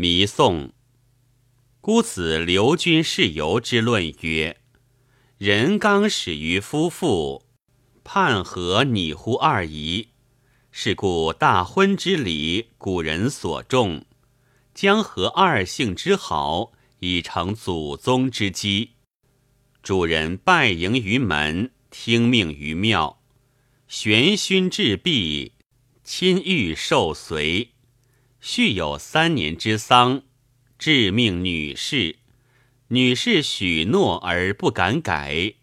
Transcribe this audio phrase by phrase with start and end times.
[0.00, 0.70] 弥宋。
[1.80, 4.60] 孤子刘君事由之论曰：
[5.38, 7.44] 人刚始于夫妇，
[8.04, 10.10] 判何拟乎二仪？
[10.70, 14.04] 是故大婚之礼，古人所重，
[14.72, 16.70] 将和二姓之好，
[17.00, 18.90] 以成祖宗之基。
[19.82, 23.20] 主人拜迎于门，听命于庙，
[23.88, 25.54] 玄勋至毕，
[26.04, 27.72] 亲御受随。
[28.40, 30.22] 续有三年之丧，
[30.78, 32.16] 致命女士，
[32.88, 35.54] 女士许诺而不敢改。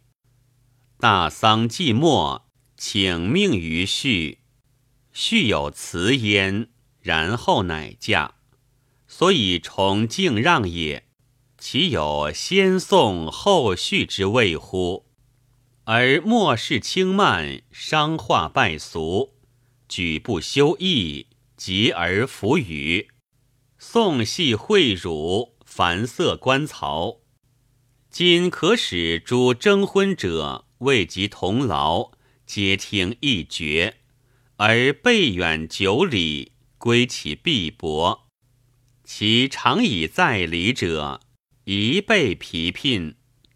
[1.00, 2.48] 大丧既末，
[2.78, 4.38] 请命于婿。
[5.14, 6.68] 续有辞焉，
[7.02, 8.36] 然后乃嫁。
[9.08, 11.06] 所以崇敬让也，
[11.58, 15.06] 岂有先送后续之谓乎？
[15.86, 19.36] 而末世轻慢，伤化败俗，
[19.88, 23.10] 举不修义，极而弗语。
[23.78, 27.22] 宋系秽辱，凡色官曹。
[28.10, 32.12] 今可使诸征婚者未及同劳，
[32.46, 33.98] 皆听一绝。
[34.58, 38.28] 而备远九里，归其必薄；
[39.04, 41.20] 其常以在礼者，
[41.66, 43.16] 一备疲聘；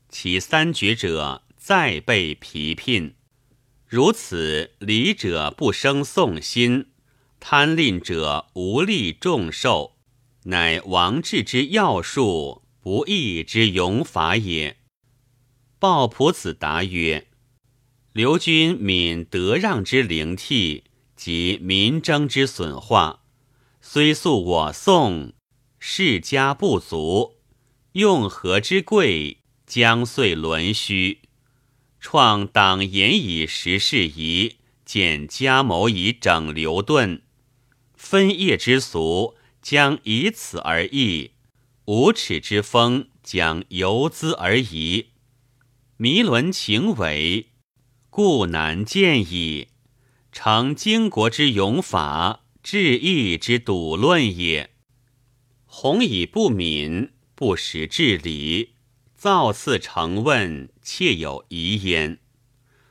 [0.10, 3.16] 其三绝者，再备疲聘。
[3.88, 6.88] 如此礼者不生送心，
[7.40, 9.96] 贪吝者无力众受，
[10.44, 14.78] 乃王治之要术，不义之勇法也。
[15.80, 17.28] 鲍仆子答曰
[18.14, 20.84] ：“刘君敏德让之灵替。”
[21.20, 23.24] 及民争之损化，
[23.82, 25.34] 虽素我宋
[25.78, 27.36] 世家不足，
[27.92, 31.20] 用何之贵，将遂沦虚。
[32.00, 37.22] 创党言以时事宜，见家谋以整流顿，
[38.00, 41.34] 分业之俗将以此而异，
[41.84, 45.10] 无耻之风将由兹而移，
[45.98, 47.50] 弥伦情伪，
[48.10, 49.68] 故难见矣。
[50.32, 54.72] 成经国之勇法，治义之笃论也。
[55.66, 58.76] 弘以不敏，不识治理，
[59.14, 62.20] 造次成问，切有疑焉。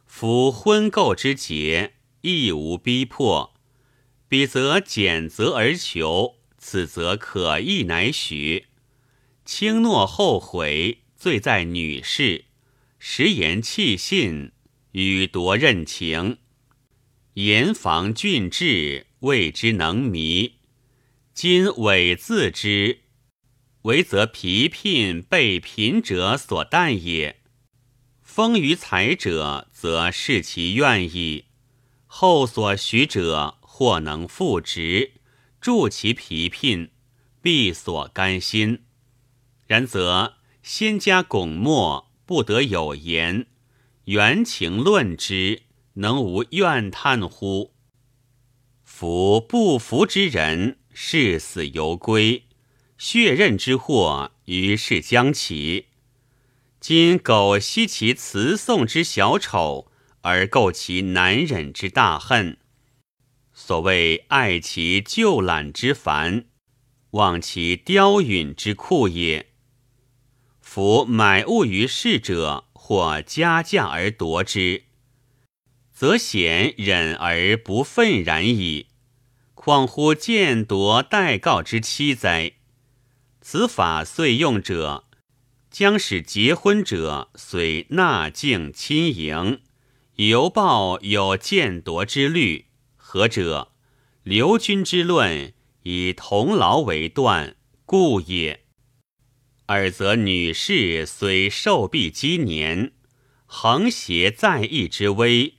[0.04, 3.57] 夫婚媾之节，亦无逼迫。
[4.28, 8.66] 彼则简则而求，此则可议乃许。
[9.46, 12.44] 轻诺后悔，罪在女士；
[12.98, 14.52] 食言弃信，
[14.92, 16.36] 与夺任情。
[17.34, 20.56] 严防峻志，谓之能迷。
[21.32, 22.98] 今伪自之，
[23.82, 27.40] 唯则疲聘被贫者所惮也。
[28.22, 31.44] 丰于财者，则视其愿意；
[32.06, 35.12] 后所许者，或能复职，
[35.60, 36.90] 助其疲聘，
[37.40, 38.82] 必所甘心。
[39.68, 43.46] 然则先加拱没，不得有言，
[44.06, 45.62] 原情论之。
[45.94, 47.72] 能无怨叹乎？
[48.82, 52.46] 夫不服之人，视死犹归；
[52.96, 55.86] 血刃之祸，于是将起。
[56.80, 62.57] 今苟惜其辞颂之小丑，而构其难忍之大恨。
[63.60, 66.44] 所谓爱其旧懒之烦，
[67.10, 69.48] 忘其雕允之酷也。
[70.60, 74.84] 夫买物于市者，或加价而夺之。
[75.92, 78.86] 则显忍而不愤然矣，
[79.54, 82.52] 况乎见夺待告之妻哉？
[83.40, 85.08] 此法遂用者，
[85.68, 89.60] 将使结婚者虽纳敬亲迎，
[90.14, 92.67] 犹报有见夺之虑。
[93.10, 93.72] 何者？
[94.22, 95.54] 刘君之论
[95.84, 98.66] 以同劳为断，故也。
[99.68, 102.92] 尔则女士虽受弊积年，
[103.46, 105.54] 横邪在意之危。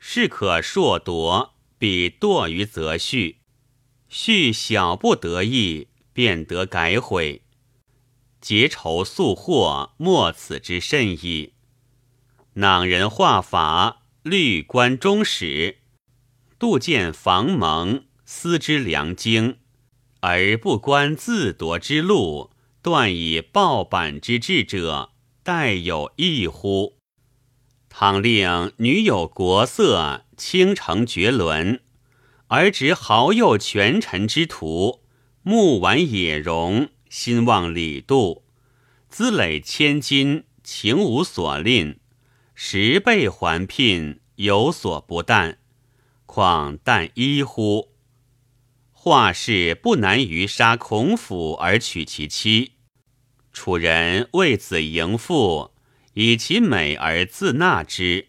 [0.00, 3.36] 是可硕夺，必堕于则序；
[4.08, 7.42] 序小不得意，便得改悔。
[8.40, 11.52] 结仇速祸，莫此之甚矣。
[12.54, 15.81] 囊人画法，律官终始，
[16.62, 19.56] 杜见房蒙，思之良经，
[20.20, 22.50] 而不观自夺之路，
[22.80, 25.10] 断以报板之志者，
[25.42, 26.98] 待有异乎？
[27.88, 31.80] 倘令女有国色，倾城绝伦，
[32.46, 35.00] 而执豪右权臣之徒，
[35.42, 38.44] 目玩野容，心望李杜，
[39.08, 41.98] 资累千金，情无所吝，
[42.54, 45.56] 十倍还聘，有所不惮，
[46.32, 47.92] 况但一乎？
[48.90, 52.72] 画氏不难于杀孔府而娶其妻，
[53.52, 55.74] 楚人为子迎父，
[56.14, 58.28] 以其美而自纳之，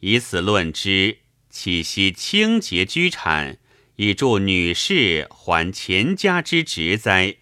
[0.00, 1.18] 以此论之，
[1.50, 3.58] 岂惜清洁居产，
[3.96, 7.36] 以助女士还钱家之职哉？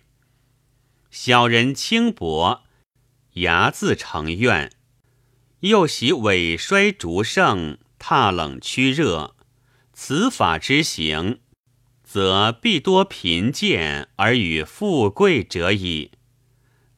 [1.12, 2.64] 小人轻薄，
[3.34, 4.72] 睚自成怨，
[5.60, 9.36] 又喜尾衰逐盛，踏冷趋热，
[10.04, 11.38] 此法之行。
[12.02, 16.10] 则必多贫贱而与富贵者矣。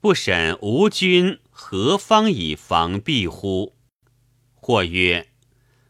[0.00, 3.76] 不审吴君何方以防避乎？
[4.54, 5.28] 或曰：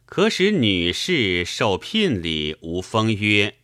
[0.05, 3.58] 可使女士受聘礼无封约，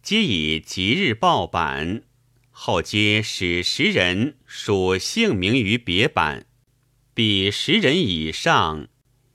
[0.00, 2.04] 皆以吉日报板，
[2.52, 6.46] 后皆使十人署姓名于别板，
[7.12, 8.86] 比十人以上，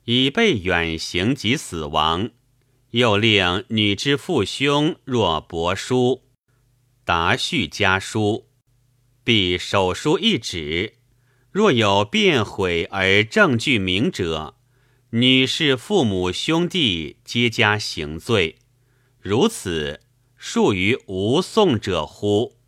[0.05, 2.31] 以备远行及死亡。
[2.91, 6.23] 又令女之父兄若帛书，
[7.05, 8.47] 答叙家书，
[9.23, 10.95] 必手书一纸。
[11.51, 14.55] 若有变毁而证据明者，
[15.11, 18.57] 女士父母兄弟皆加刑罪。
[19.19, 19.99] 如此，
[20.35, 22.58] 数于无讼者乎？